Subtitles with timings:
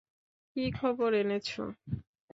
[0.55, 1.63] কী খবর এনেছো?